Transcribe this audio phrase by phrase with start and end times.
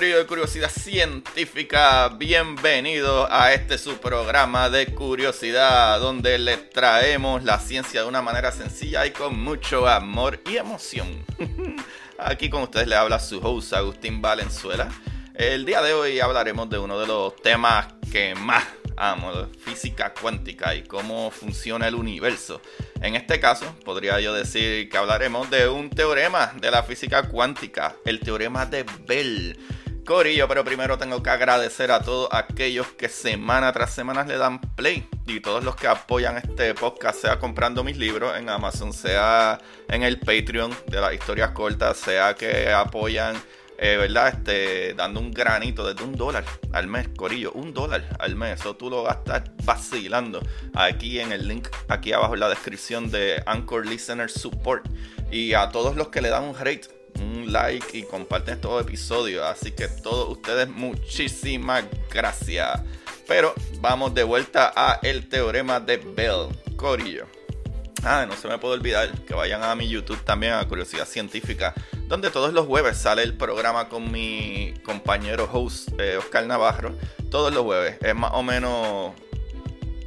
[0.00, 2.08] De Curiosidad Científica.
[2.10, 8.52] Bienvenidos a este su programa de curiosidad, donde les traemos la ciencia de una manera
[8.52, 11.24] sencilla y con mucho amor y emoción.
[12.18, 14.88] Aquí con ustedes le habla su host Agustín Valenzuela.
[15.34, 18.64] El día de hoy hablaremos de uno de los temas que más
[18.96, 19.32] amo,
[19.64, 22.60] física cuántica y cómo funciona el universo.
[23.00, 27.96] En este caso, podría yo decir que hablaremos de un teorema de la física cuántica,
[28.04, 29.58] el teorema de Bell.
[30.08, 34.58] Corillo, pero primero tengo que agradecer a todos aquellos que semana tras semana le dan
[34.58, 39.58] play y todos los que apoyan este podcast, sea comprando mis libros en Amazon, sea
[39.86, 43.36] en el Patreon de las historias cortas, sea que apoyan
[43.76, 44.28] eh, ¿verdad?
[44.28, 46.42] Este, dando un granito desde un dólar
[46.72, 48.60] al mes, Corillo, un dólar al mes.
[48.60, 50.40] Eso tú lo gastas vacilando
[50.74, 54.86] aquí en el link, aquí abajo en la descripción de Anchor Listener Support.
[55.30, 59.44] Y a todos los que le dan un rate, un like y comparten estos episodios.
[59.44, 62.80] Así que todos ustedes, muchísimas gracias.
[63.26, 67.26] Pero vamos de vuelta a el teorema de Bell, Corillo.
[68.04, 71.74] Ah, no se me puede olvidar que vayan a mi YouTube también a Curiosidad Científica
[72.08, 76.94] donde todos los jueves sale el programa con mi compañero host eh, Oscar Navarro.
[77.30, 77.98] Todos los jueves.
[78.00, 79.12] Es más o menos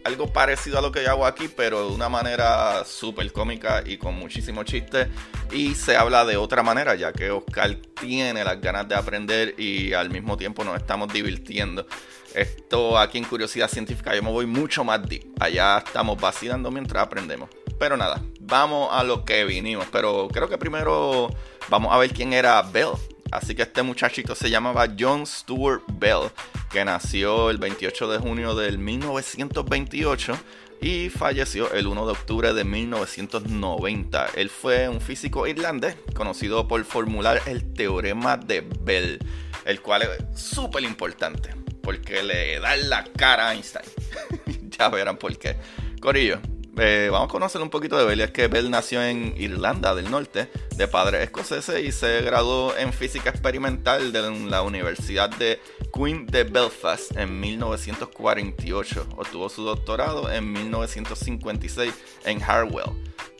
[0.03, 3.97] algo parecido a lo que yo hago aquí, pero de una manera súper cómica y
[3.97, 5.07] con muchísimo chiste.
[5.51, 9.93] Y se habla de otra manera, ya que Oscar tiene las ganas de aprender y
[9.93, 11.85] al mismo tiempo nos estamos divirtiendo.
[12.33, 15.25] Esto aquí en Curiosidad Científica yo me voy mucho más deep.
[15.39, 17.49] Allá estamos vacilando mientras aprendemos.
[17.77, 19.87] Pero nada, vamos a lo que vinimos.
[19.91, 21.29] Pero creo que primero
[21.69, 22.91] vamos a ver quién era Bell.
[23.31, 26.29] Así que este muchachito se llamaba John Stuart Bell,
[26.69, 30.37] que nació el 28 de junio del 1928
[30.81, 34.29] y falleció el 1 de octubre de 1990.
[34.35, 39.19] Él fue un físico irlandés conocido por formular el teorema de Bell,
[39.65, 43.85] el cual es súper importante porque le da la cara a Einstein.
[44.69, 45.55] ya verán por qué.
[45.99, 46.39] Corillo,
[46.77, 48.21] eh, vamos a conocer un poquito de Bell.
[48.21, 52.93] Es que Bell nació en Irlanda del Norte, de padres escoceses, y se graduó en
[52.93, 55.59] física experimental de la Universidad de
[55.93, 59.07] Queen de Belfast en 1948.
[59.17, 61.93] Obtuvo su doctorado en 1956
[62.25, 62.91] en Harwell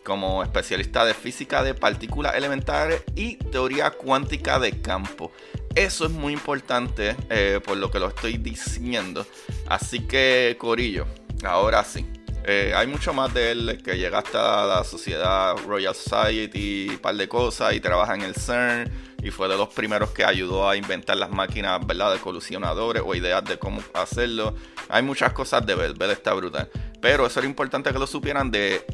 [0.04, 5.32] como especialista de física de partículas elementares y teoría cuántica de campo.
[5.76, 9.26] Eso es muy importante eh, por lo que lo estoy diciendo.
[9.68, 11.06] Así que, Corillo,
[11.44, 12.06] ahora sí.
[12.44, 17.16] Eh, hay mucho más de él que llega hasta la sociedad Royal Society, un par
[17.16, 18.92] de cosas, y trabaja en el CERN,
[19.22, 23.44] y fue de los primeros que ayudó a inventar las máquinas de colisionadores o ideas
[23.46, 24.56] de cómo hacerlo.
[24.90, 26.70] Hay muchas cosas de Bell, Bell está brutal.
[27.00, 28.86] Pero eso era importante que lo supieran de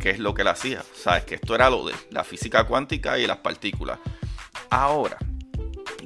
[0.00, 0.82] qué es lo que él hacía.
[0.94, 4.00] Sabes que esto era lo de la física cuántica y las partículas.
[4.70, 5.18] Ahora,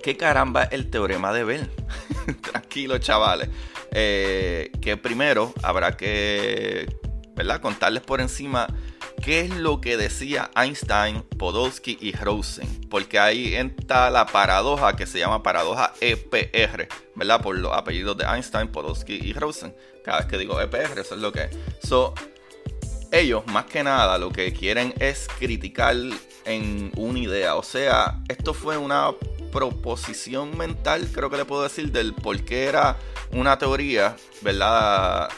[0.03, 1.71] ¿qué caramba es el teorema de Bell?
[2.43, 3.49] Tranquilo, chavales.
[3.93, 6.87] Eh, que primero habrá que
[7.35, 7.61] ¿verdad?
[7.61, 8.67] contarles por encima
[9.23, 15.07] qué es lo que decía Einstein, Podolsky y Rosen, porque ahí entra la paradoja que
[15.07, 17.41] se llama paradoja EPR, ¿verdad?
[17.41, 19.75] Por los apellidos de Einstein, Podolsky y Rosen.
[20.05, 21.57] Cada vez que digo EPR, eso es lo que es.
[21.87, 22.15] So,
[23.13, 25.95] ellos, más que nada, lo que quieren es criticar
[26.45, 27.55] en una idea.
[27.55, 29.13] O sea, esto fue una
[29.53, 32.97] proposición mental, creo que le puedo decir, del por qué era
[33.31, 35.29] una teoría, ¿verdad?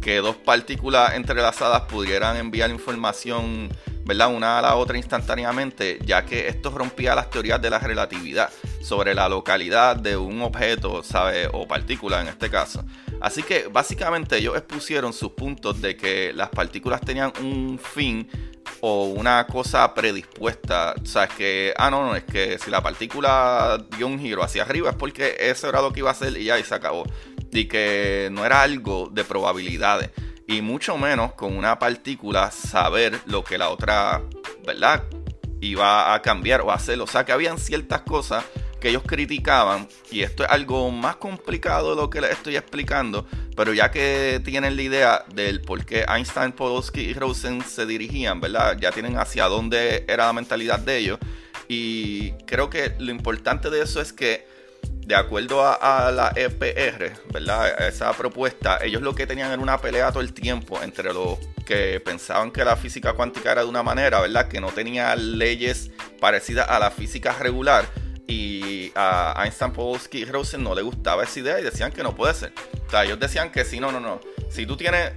[0.00, 3.68] Que dos partículas entrelazadas pudieran enviar información,
[4.04, 4.32] ¿verdad?
[4.32, 9.14] Una a la otra instantáneamente, ya que esto rompía las teorías de la relatividad sobre
[9.14, 11.48] la localidad de un objeto, ¿sabe?
[11.52, 12.84] O partícula en este caso.
[13.20, 18.28] Así que básicamente ellos expusieron sus puntos de que las partículas tenían un fin
[18.80, 20.94] o una cosa predispuesta.
[21.02, 24.42] O sea, es que, ah, no, no, es que si la partícula dio un giro
[24.42, 27.04] hacia arriba es porque eso era que iba a hacer y ya, y se acabó.
[27.52, 30.10] Y que no era algo de probabilidades.
[30.48, 34.22] y mucho menos con una partícula saber lo que la otra,
[34.64, 35.02] ¿verdad?
[35.60, 37.00] Iba a cambiar o hacer.
[37.00, 38.44] O sea que habían ciertas cosas
[38.80, 43.26] que ellos criticaban, y esto es algo más complicado de lo que les estoy explicando,
[43.56, 48.40] pero ya que tienen la idea del por qué Einstein, Podolsky y Rosen se dirigían,
[48.40, 48.76] ¿verdad?
[48.78, 51.18] Ya tienen hacia dónde era la mentalidad de ellos,
[51.68, 54.46] y creo que lo importante de eso es que
[55.06, 57.88] de acuerdo a, la EPR, ¿verdad?
[57.88, 62.00] Esa propuesta, ellos lo que tenían era una pelea todo el tiempo entre los que
[62.00, 64.48] pensaban que la física cuántica era de una manera, ¿verdad?
[64.48, 67.86] Que no tenía leyes parecidas a la física regular.
[68.26, 72.14] Y a Einstein, Podolsky y Rosen no le gustaba esa idea y decían que no
[72.14, 72.52] puede ser.
[72.86, 74.20] O sea, ellos decían que si no, no, no.
[74.50, 75.12] Si tú tienes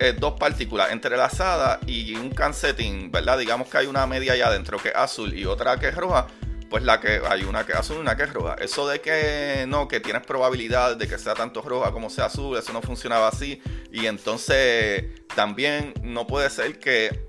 [0.00, 3.38] eh, dos partículas entrelazadas y un cancetín, ¿verdad?
[3.38, 6.26] Digamos que hay una media allá adentro que es azul y otra que es roja
[6.68, 8.56] pues la que hay una que es azul y una que es roja.
[8.60, 12.56] Eso de que no, que tienes probabilidad de que sea tanto roja como sea azul,
[12.56, 13.60] eso no funcionaba así.
[13.90, 17.26] Y entonces también no puede ser que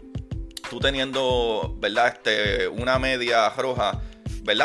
[0.69, 2.07] tú teniendo, ¿verdad?
[2.07, 4.01] Este, una media roja,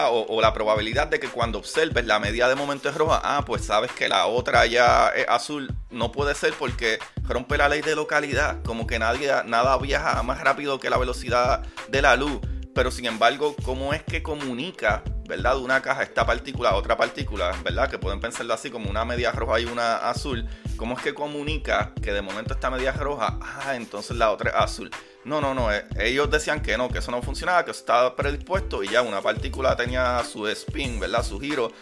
[0.08, 3.64] O, la probabilidad de que cuando observes la media de momento es roja, ah, pues
[3.64, 5.74] sabes que la otra ya es azul.
[5.90, 8.62] No puede ser porque rompe la ley de localidad.
[8.62, 12.40] Como que nadie, nada viaja más rápido que la velocidad de la luz
[12.74, 16.96] pero sin embargo, ¿cómo es que comunica, verdad, de una caja esta partícula a otra
[16.96, 17.88] partícula, verdad?
[17.88, 20.46] Que pueden pensarlo así como una media roja y una azul.
[20.76, 24.56] ¿Cómo es que comunica que de momento esta media roja, ah, entonces la otra es
[24.56, 24.90] azul?
[25.24, 25.72] No, no, no.
[25.72, 29.20] Eh, ellos decían que no, que eso no funcionaba, que estaba predispuesto y ya una
[29.22, 31.24] partícula tenía su spin, ¿verdad?
[31.24, 31.72] Su giro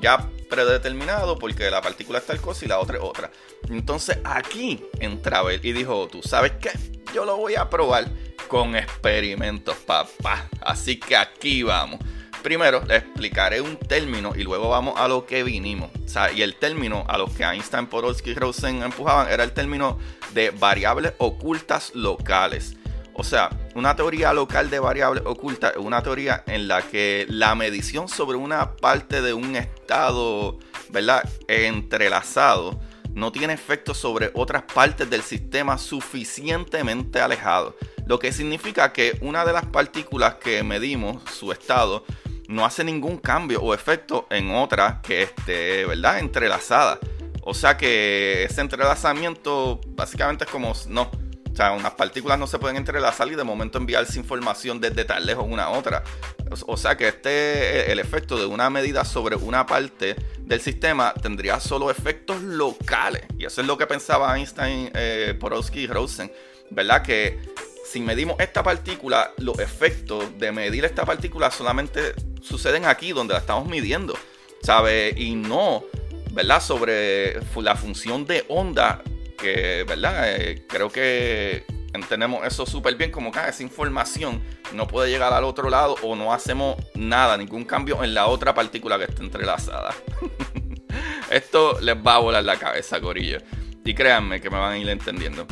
[0.00, 3.30] ya predeterminado porque la partícula es tal cosa y la otra es otra.
[3.68, 6.70] Entonces aquí entra Bell y dijo, ¿tú sabes qué?
[7.14, 8.08] Yo lo voy a probar
[8.48, 10.48] con experimentos, papá.
[10.60, 12.00] Así que aquí vamos.
[12.42, 15.90] Primero le explicaré un término y luego vamos a lo que vinimos.
[16.36, 19.98] y el término a los que Einstein, Podolsky y Rosen empujaban era el término
[20.34, 22.76] de variables ocultas locales.
[23.14, 27.54] O sea, una teoría local de variables ocultas es una teoría en la que la
[27.54, 30.58] medición sobre una parte de un estado,
[30.90, 31.22] ¿verdad?
[31.46, 32.80] Entrelazado
[33.14, 37.76] no tiene efecto sobre otras partes del sistema suficientemente alejado.
[38.06, 42.04] Lo que significa que una de las partículas que medimos, su estado,
[42.48, 46.18] no hace ningún cambio o efecto en otra que esté, ¿verdad?
[46.18, 46.98] Entrelazada.
[47.42, 51.10] O sea que ese entrelazamiento básicamente es como, no,
[51.54, 55.24] o sea, unas partículas no se pueden entrelazar y de momento enviarse información desde tan
[55.24, 56.02] lejos una a otra.
[56.66, 61.60] O sea que este, el efecto de una medida sobre una parte del sistema tendría
[61.60, 63.22] solo efectos locales.
[63.38, 66.32] Y eso es lo que pensaba Einstein, eh, Porowski y Rosen.
[66.70, 67.02] ¿Verdad?
[67.02, 67.38] Que
[67.86, 73.38] si medimos esta partícula, los efectos de medir esta partícula solamente suceden aquí donde la
[73.38, 74.18] estamos midiendo.
[74.60, 75.14] ¿Sabe?
[75.16, 75.84] Y no,
[76.32, 76.60] ¿verdad?
[76.60, 79.04] Sobre la función de onda
[79.34, 80.34] que, ¿verdad?
[80.34, 84.42] Eh, creo que entendemos eso súper bien, como que esa información
[84.72, 88.54] no puede llegar al otro lado o no hacemos nada, ningún cambio en la otra
[88.54, 89.94] partícula que está entrelazada.
[91.30, 93.38] Esto les va a volar la cabeza, Corillo.
[93.84, 95.46] Y créanme que me van a ir entendiendo.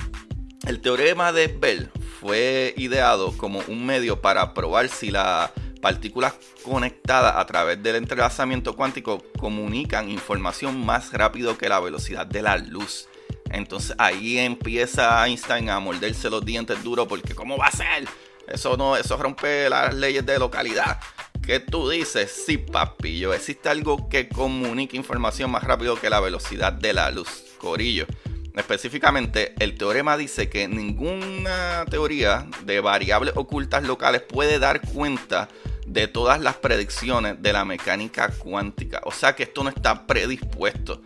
[0.66, 1.90] El teorema de Bell
[2.20, 5.50] fue ideado como un medio para probar si las
[5.80, 12.42] partículas conectadas a través del entrelazamiento cuántico comunican información más rápido que la velocidad de
[12.42, 13.08] la luz.
[13.52, 18.08] Entonces ahí empieza Einstein a morderse los dientes duros porque ¿cómo va a ser?
[18.48, 20.98] Eso no, eso rompe las leyes de localidad.
[21.42, 22.44] ¿Qué tú dices?
[22.46, 23.34] Sí, papillo.
[23.34, 27.44] Existe algo que comunica información más rápido que la velocidad de la luz.
[27.58, 28.06] Corillo.
[28.54, 35.48] Específicamente, el teorema dice que ninguna teoría de variables ocultas locales puede dar cuenta
[35.86, 39.00] de todas las predicciones de la mecánica cuántica.
[39.04, 41.02] O sea que esto no está predispuesto.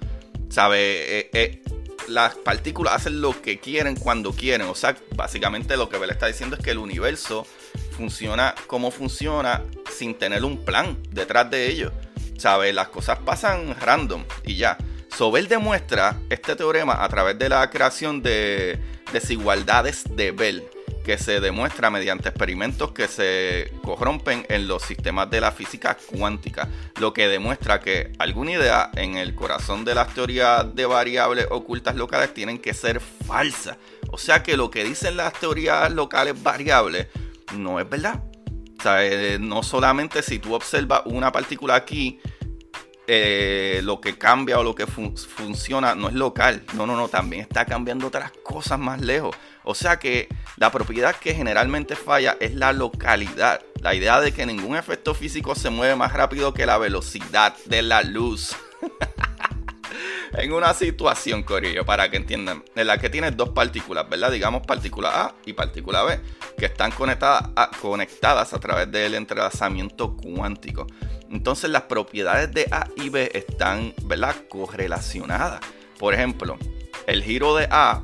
[0.49, 1.19] ¿Sabe?
[1.19, 1.63] Eh, eh,
[2.09, 4.69] las partículas hacen lo que quieren cuando quieren.
[4.69, 7.47] O sea, básicamente lo que Bell está diciendo es que el universo
[7.97, 11.93] funciona como funciona sin tener un plan detrás de ello.
[12.39, 12.75] ¿Sabes?
[12.75, 14.77] Las cosas pasan random y ya.
[15.17, 18.79] Sobel demuestra este teorema a través de la creación de
[19.13, 20.69] desigualdades de Bell
[21.07, 26.69] que se demuestra mediante experimentos que se corrompen en los sistemas de la física cuántica,
[26.99, 31.95] lo que demuestra que alguna idea en el corazón de las teorías de variables ocultas
[31.95, 33.77] locales tienen que ser falsas.
[34.11, 37.07] O sea que lo que dicen las teorías locales variables
[37.55, 38.25] no es verdad.
[38.77, 42.19] O sea, eh, no solamente si tú observas una partícula aquí,
[43.07, 46.65] eh, lo que cambia o lo que funciona no es local.
[46.75, 49.37] No, no, no, también está cambiando otras cosas más lejos.
[49.67, 53.61] O sea que la propiedad que generalmente falla es la localidad.
[53.83, 57.83] La idea de que ningún efecto físico se mueve más rápido que la velocidad de
[57.83, 58.55] la luz.
[60.35, 64.31] en una situación, Corillo, para que entiendan, en la que tienes dos partículas, ¿verdad?
[64.31, 66.21] Digamos partícula A y partícula B,
[66.57, 70.87] que están conectadas a, conectadas a través del entrelazamiento cuántico.
[71.29, 74.37] Entonces las propiedades de A y B están, ¿verdad?
[74.49, 75.61] Correlacionadas.
[75.99, 76.57] Por ejemplo,
[77.09, 78.03] el giro de A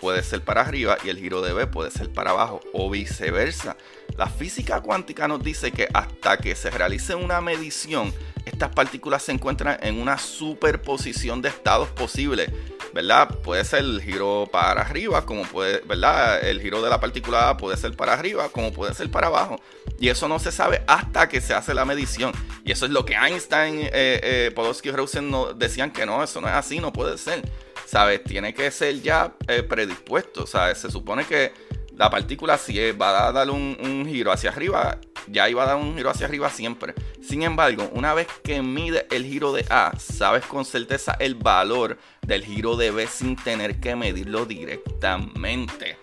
[0.00, 3.76] puede ser para arriba y el giro de B puede ser para abajo o viceversa.
[4.16, 8.12] La física cuántica nos dice que hasta que se realice una medición,
[8.44, 12.50] estas partículas se encuentran en una superposición de estados posibles.
[12.92, 13.28] ¿verdad?
[13.42, 16.44] Puede ser el giro para arriba, como puede, ¿verdad?
[16.44, 19.60] El giro de la partícula A puede ser para arriba, como puede ser para abajo.
[19.98, 22.32] Y eso no se sabe hasta que se hace la medición.
[22.64, 26.40] Y eso es lo que Einstein, eh, eh, Podolsky y Rosen decían que no, eso
[26.40, 27.42] no es así, no puede ser.
[27.88, 28.22] ¿Sabes?
[28.22, 30.46] Tiene que ser ya eh, predispuesto.
[30.46, 30.76] ¿Sabes?
[30.76, 31.52] Se supone que
[31.96, 35.96] la partícula si va a dar un, giro hacia arriba, ya iba a dar un
[35.96, 36.92] giro hacia arriba siempre.
[37.22, 41.96] Sin embargo, una vez que mide el giro de A, sabes con certeza el valor
[42.26, 45.96] del giro de B sin tener que medirlo directamente.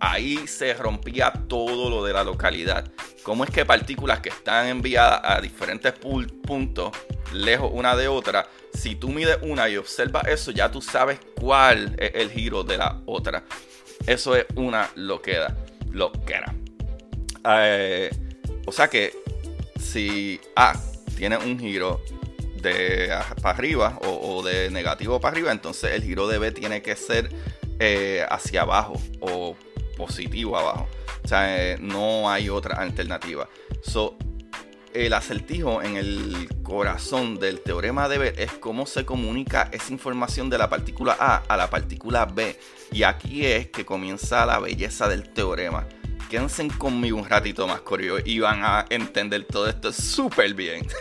[0.00, 2.92] Ahí se rompía todo lo de la localidad.
[3.22, 6.92] ¿Cómo es que partículas que están enviadas a diferentes puntos,
[7.32, 11.94] lejos una de otra, si tú mides una y observas eso, ya tú sabes cuál
[11.98, 13.44] es el giro de la otra.
[14.06, 15.56] Eso es una loquera.
[15.90, 16.54] Loquera.
[17.48, 18.10] Eh,
[18.66, 19.14] o sea que
[19.78, 20.74] si A
[21.16, 22.00] tiene un giro
[22.60, 23.10] de
[23.42, 27.30] para arriba o, de negativo para arriba, entonces el giro de B tiene que ser
[27.78, 29.56] eh, hacia abajo o
[29.96, 30.88] positivo abajo.
[31.22, 33.48] O sea, eh, no hay otra alternativa.
[33.82, 34.16] So,
[34.94, 40.48] el acertijo en el corazón del teorema de B es cómo se comunica esa información
[40.48, 42.56] de la partícula A a la partícula B.
[42.92, 45.86] Y aquí es que comienza la belleza del teorema.
[46.30, 50.86] Quédense conmigo un ratito más, Corillo, y van a entender todo esto súper bien.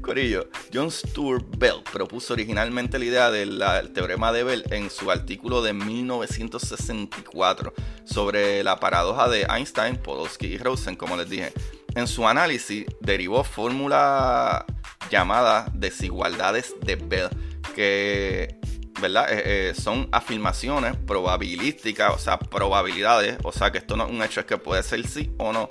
[0.00, 5.62] Corillo, John Stuart Bell propuso originalmente la idea del teorema de Bell en su artículo
[5.62, 11.52] de 1964 sobre la paradoja de Einstein, Podolsky y Rosen, como les dije.
[11.94, 14.64] En su análisis derivó fórmula
[15.10, 17.28] llamada desigualdades de Bell,
[17.74, 18.58] que
[19.00, 19.26] ¿verdad?
[19.30, 24.22] Eh, eh, son afirmaciones probabilísticas, o sea, probabilidades, o sea, que esto no es un
[24.22, 25.68] hecho, es que puede ser sí o no,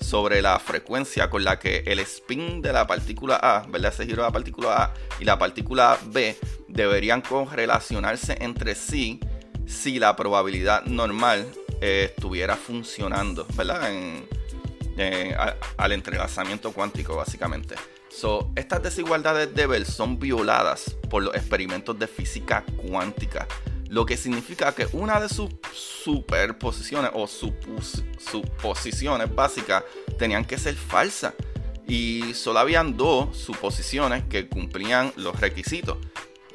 [0.00, 3.92] sobre la frecuencia con la que el spin de la partícula A, ¿verdad?
[3.92, 6.36] Ese giro de la partícula A y la partícula B
[6.68, 9.20] deberían correlacionarse entre sí
[9.66, 11.46] si la probabilidad normal
[11.80, 13.90] eh, estuviera funcionando, ¿verdad?
[14.96, 15.36] Eh,
[15.76, 17.74] al entrelazamiento cuántico, básicamente.
[18.08, 23.46] So, estas desigualdades de Bell son violadas por los experimentos de física cuántica,
[23.88, 29.84] lo que significa que una de sus superposiciones o suposiciones básicas
[30.18, 31.34] tenían que ser falsas
[31.86, 35.98] y solo habían dos suposiciones que cumplían los requisitos.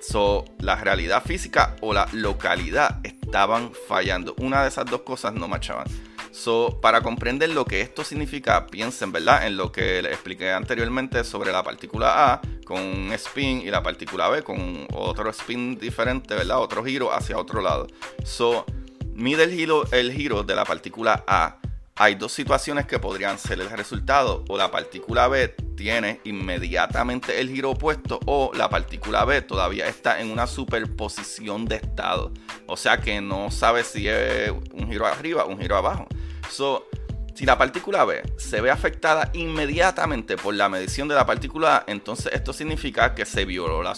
[0.02, 4.34] So, la realidad física o la localidad estaban fallando.
[4.40, 5.86] Una de esas dos cosas no marchaban.
[6.32, 9.46] So, para comprender lo que esto significa, piensen, ¿verdad?
[9.46, 13.84] En lo que les expliqué anteriormente sobre la partícula A con un spin y la
[13.84, 16.60] partícula B con otro spin diferente, ¿verdad?
[16.60, 17.88] Otro giro hacia otro lado.
[18.24, 18.66] So,
[19.14, 21.58] mide el giro, el giro de la partícula A.
[21.96, 24.46] Hay dos situaciones que podrían ser el resultado.
[24.48, 30.22] O la partícula B tiene inmediatamente el giro opuesto o la partícula B todavía está
[30.22, 32.32] en una superposición de estado.
[32.68, 36.08] O sea que no sabe si es un giro arriba o un giro abajo.
[36.50, 36.88] So,
[37.34, 41.84] si la partícula B se ve afectada inmediatamente por la medición de la partícula A,
[41.88, 43.94] entonces esto significa que se violó la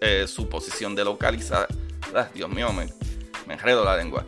[0.00, 1.66] eh, suposición de localizar.
[2.14, 2.86] Ah, Dios mío, me,
[3.46, 4.24] me enredo la lengua.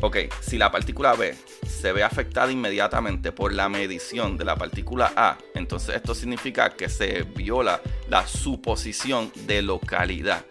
[0.00, 1.34] Ok, si la partícula B
[1.66, 6.88] se ve afectada inmediatamente por la medición de la partícula A, entonces esto significa que
[6.88, 10.44] se viola la suposición de localidad.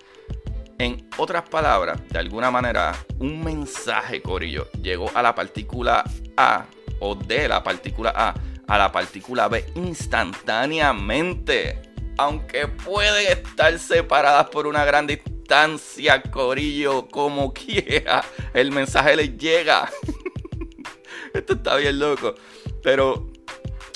[0.83, 6.03] En otras palabras, de alguna manera, un mensaje, Corillo, llegó a la partícula
[6.35, 6.65] A
[6.99, 8.33] o de la partícula A
[8.67, 11.81] a la partícula B instantáneamente.
[12.17, 19.89] Aunque pueden estar separadas por una gran distancia, Corillo, como quiera, el mensaje les llega.
[21.33, 22.35] esto está bien loco.
[22.81, 23.31] Pero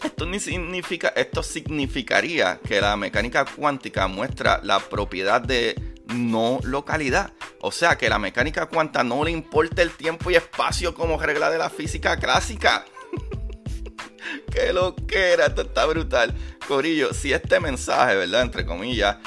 [0.06, 7.34] esto, ni significa, esto significaría que la mecánica cuántica muestra la propiedad de no localidad.
[7.62, 11.50] O sea que la mecánica cuántica no le importa el tiempo y espacio como regla
[11.50, 12.86] de la física clásica.
[14.52, 16.34] Qué lo que era, esto está brutal.
[16.68, 18.42] Corillo, si este mensaje, ¿verdad?
[18.42, 19.18] Entre comillas,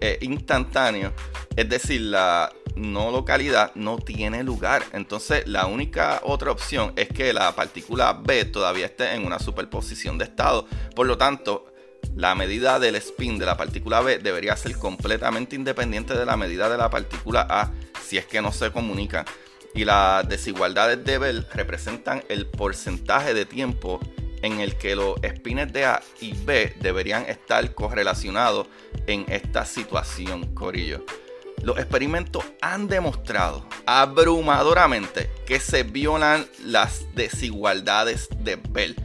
[0.00, 1.12] es instantáneo,
[1.54, 4.84] es decir, la no localidad no tiene lugar.
[4.92, 10.18] Entonces, la única otra opción es que la partícula B todavía esté en una superposición
[10.18, 10.66] de estado.
[10.94, 11.66] Por lo tanto,
[12.16, 16.70] la medida del spin de la partícula B debería ser completamente independiente de la medida
[16.70, 17.70] de la partícula A
[18.02, 19.26] si es que no se comunican.
[19.74, 24.00] Y las desigualdades de Bell representan el porcentaje de tiempo
[24.40, 28.66] en el que los spins de A y B deberían estar correlacionados
[29.06, 31.04] en esta situación, Corillo.
[31.62, 38.96] Los experimentos han demostrado abrumadoramente que se violan las desigualdades de Bell.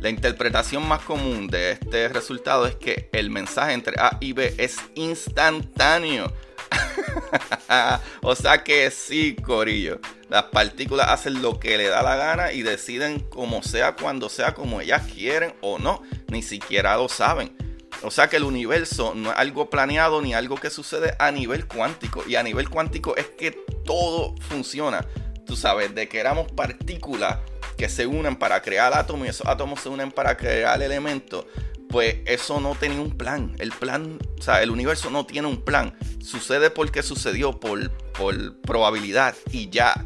[0.00, 4.54] La interpretación más común de este resultado es que el mensaje entre A y B
[4.56, 6.32] es instantáneo.
[8.22, 10.00] o sea que sí, Corillo.
[10.30, 14.54] Las partículas hacen lo que le da la gana y deciden como sea, cuando sea,
[14.54, 16.02] como ellas quieren o no.
[16.28, 17.54] Ni siquiera lo saben.
[18.02, 21.66] O sea que el universo no es algo planeado ni algo que sucede a nivel
[21.66, 22.24] cuántico.
[22.26, 23.50] Y a nivel cuántico es que
[23.84, 25.06] todo funciona.
[25.44, 27.38] Tú sabes, de que éramos partículas
[27.80, 31.46] que se unen para crear átomos y esos átomos se unen para crear elementos.
[31.88, 33.56] Pues eso no tenía un plan.
[33.58, 35.96] El plan, o sea, el universo no tiene un plan.
[36.22, 40.04] Sucede porque sucedió por, por probabilidad y ya.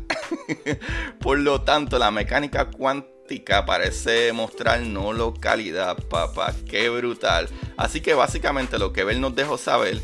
[1.19, 6.55] por lo tanto, la mecánica cuántica parece mostrar no localidad, papá.
[6.71, 7.49] Qué brutal.
[7.77, 10.01] Así que básicamente lo que Bell nos dejó saber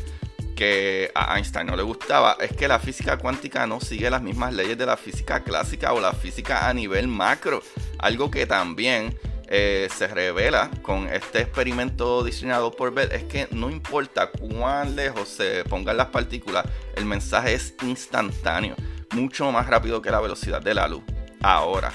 [0.55, 4.53] que a Einstein no le gustaba es que la física cuántica no sigue las mismas
[4.53, 7.61] leyes de la física clásica o la física a nivel macro.
[7.99, 9.17] Algo que también
[9.53, 15.27] eh, se revela con este experimento diseñado por Bell es que no importa cuán lejos
[15.27, 16.65] se pongan las partículas,
[16.95, 18.75] el mensaje es instantáneo,
[19.11, 21.03] mucho más rápido que la velocidad de la luz.
[21.41, 21.91] Ahora,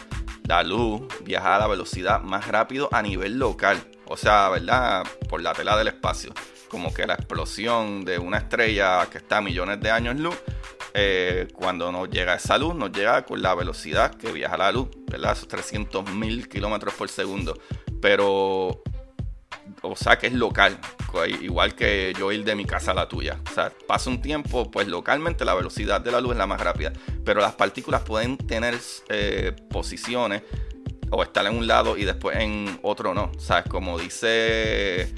[0.47, 5.07] la luz viaja a la velocidad más rápido a nivel local, o sea, ¿verdad?
[5.27, 6.35] Por la tela del espacio.
[6.69, 10.37] Como que la explosión de una estrella que está a millones de años luz,
[10.95, 14.89] eh, cuando nos llega esa luz, nos llega con la velocidad que viaja la luz,
[15.11, 15.33] ¿verdad?
[15.33, 17.59] Esos 300 mil kilómetros por segundo.
[18.01, 18.83] Pero
[19.83, 20.79] o sea que es local,
[21.41, 23.41] igual que yo ir de mi casa a la tuya.
[23.51, 26.61] O sea, pasa un tiempo, pues localmente la velocidad de la luz es la más
[26.61, 26.93] rápida,
[27.25, 30.43] pero las partículas pueden tener eh, posiciones
[31.11, 33.31] o estar en un lado y después en otro no.
[33.39, 33.67] ¿Sabes?
[33.69, 35.13] Como dice,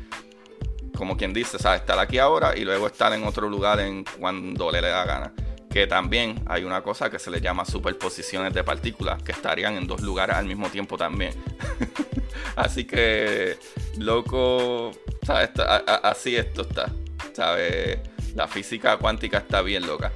[0.98, 1.80] como quien dice, ¿sabes?
[1.80, 5.32] Estar aquí ahora y luego estar en otro lugar en cuando le, le da gana.
[5.70, 9.86] Que también hay una cosa que se le llama superposiciones de partículas, que estarían en
[9.86, 11.32] dos lugares al mismo tiempo también.
[12.56, 13.56] Así que,
[13.98, 14.90] loco,
[15.24, 15.50] ¿sabes?
[16.02, 16.90] así esto está.
[18.34, 20.10] La física cuántica está bien loca.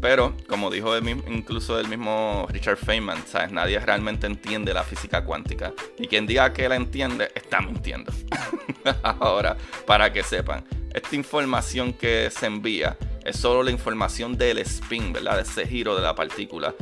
[0.00, 3.50] Pero, como dijo incluso el mismo Richard Feynman, ¿sabes?
[3.50, 5.72] Nadie realmente entiende la física cuántica.
[5.98, 8.12] Y quien diga que la entiende, está mintiendo.
[9.02, 9.56] Ahora,
[9.86, 15.36] para que sepan, esta información que se envía es solo la información del spin, ¿verdad?
[15.36, 16.74] De ese giro de la partícula.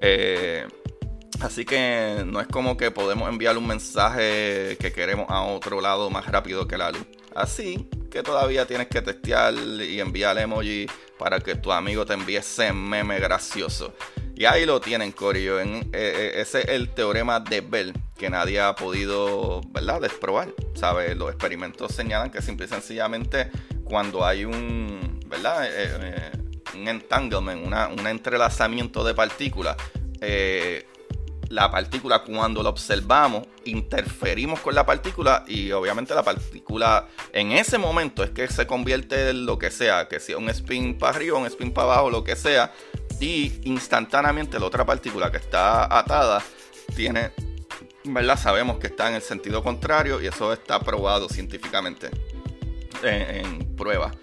[0.00, 0.66] Eh,
[1.40, 6.10] Así que no es como que podemos enviar un mensaje que queremos a otro lado
[6.10, 7.06] más rápido que la luz.
[7.34, 10.86] Así que todavía tienes que testear y enviar emoji
[11.18, 13.94] para que tu amigo te envíe ese meme gracioso.
[14.34, 15.60] Y ahí lo tienen, Corio.
[15.60, 20.54] En, eh, eh, ese es el teorema de Bell que nadie ha podido, ¿verdad?, desprobar.
[20.74, 21.14] ¿Sabes?
[21.16, 23.50] Los experimentos señalan que simple y sencillamente
[23.84, 26.32] cuando hay un, ¿verdad?, eh,
[26.74, 29.76] un entanglement, un entrelazamiento de partículas,
[31.50, 37.76] la partícula cuando la observamos, interferimos con la partícula y obviamente la partícula en ese
[37.76, 41.38] momento es que se convierte en lo que sea, que sea un spin para arriba,
[41.38, 42.72] un spin para abajo, lo que sea,
[43.18, 46.40] y instantáneamente la otra partícula que está atada
[46.94, 47.32] tiene,
[48.04, 48.38] ¿verdad?
[48.38, 52.10] Sabemos que está en el sentido contrario y eso está probado científicamente
[53.02, 54.16] en, pruebas.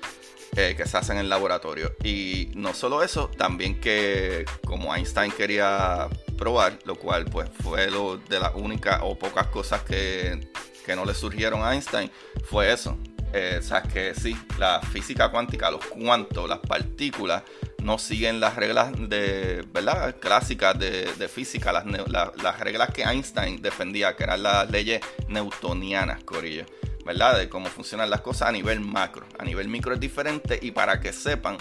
[0.56, 1.94] Eh, que se hacen en el laboratorio.
[2.04, 8.18] Y no solo eso, también que como Einstein quería probar, lo cual pues fue lo
[8.18, 10.48] de las únicas o pocas cosas que,
[10.96, 12.10] no le surgieron a Einstein,
[12.46, 12.98] fue eso.
[13.34, 13.60] Eh,
[13.92, 17.44] que sí, la física cuántica, los cuantos, las partículas,
[17.84, 20.16] no siguen las reglas de, ¿verdad?
[20.20, 26.66] clásicas de, física, las, las, reglas que Einstein defendía, que eran las leyes newtonianas, Corillo,
[27.06, 27.38] ¿verdad?
[27.38, 29.26] De cómo funcionan las cosas a nivel macro.
[29.38, 31.58] A nivel micro es diferente y para que sepan,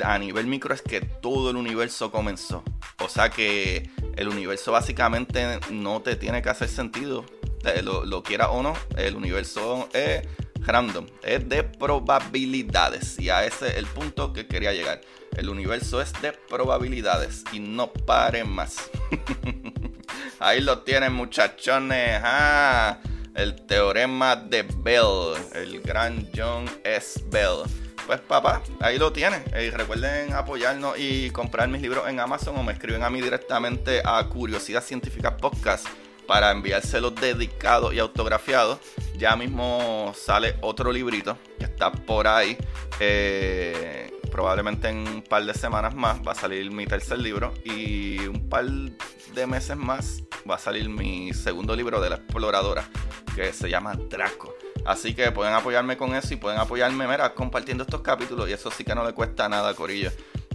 [0.00, 2.62] a nivel micro es que todo el universo comenzó.
[3.00, 7.24] O sea que el universo básicamente no te tiene que hacer sentido.
[7.64, 10.26] Eh, lo, quiera o no, el universo es
[10.60, 13.18] random, es de probabilidades.
[13.18, 15.00] Y a ese es el punto que quería llegar.
[15.36, 18.90] El universo es de probabilidades y no pare más.
[20.38, 22.20] Ahí lo tienen muchachones.
[22.22, 22.98] Ah,
[23.34, 27.22] el teorema de Bell, el gran John S.
[27.30, 27.62] Bell
[28.06, 29.44] pues papá, ahí lo tienen.
[29.58, 34.02] Y recuerden apoyarnos y comprar mis libros en Amazon o me escriben a mí directamente
[34.04, 35.86] a Curiosidad Científica Podcast
[36.26, 38.78] para enviárselos dedicados y autografiados.
[39.16, 42.56] Ya mismo sale otro librito que está por ahí.
[43.00, 48.26] Eh, probablemente en un par de semanas más va a salir mi tercer libro y
[48.26, 52.88] un par de meses más va a salir mi segundo libro de la exploradora
[53.36, 54.54] que se llama Draco.
[54.84, 58.70] Así que pueden apoyarme con eso y pueden apoyarme, mira, compartiendo estos capítulos y eso
[58.70, 60.10] sí que no le cuesta nada, Corillo.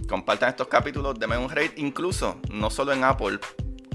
[0.08, 3.38] Compartan estos capítulos, denme un rate, incluso no solo en Apple,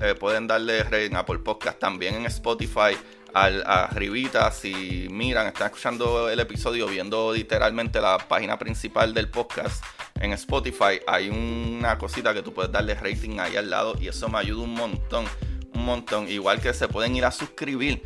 [0.02, 2.98] eh, pueden darle rate en Apple Podcast, también en Spotify,
[3.34, 9.84] al, arribita, si miran, están escuchando el episodio, viendo literalmente la página principal del podcast
[10.20, 14.30] en Spotify, hay una cosita que tú puedes darle rating ahí al lado y eso
[14.30, 15.26] me ayuda un montón,
[15.74, 16.30] un montón.
[16.30, 18.02] Igual que se pueden ir a suscribir.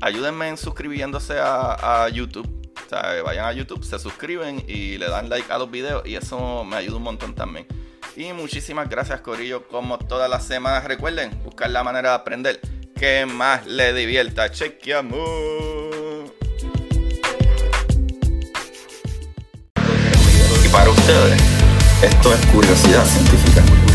[0.00, 2.48] Ayúdenme en suscribiéndose a, YouTube.
[2.84, 6.14] O sea, vayan a YouTube, se suscriben y le dan like a los videos y
[6.14, 7.66] eso me ayuda un montón también.
[8.16, 10.84] Y muchísimas gracias Corillo, como todas las semanas.
[10.84, 12.60] Recuerden, buscar la manera de aprender
[12.98, 14.50] que más le divierta.
[14.50, 15.18] Chequeamos.
[20.64, 21.42] Y para ustedes,
[22.02, 23.85] esto es curiosidad científica.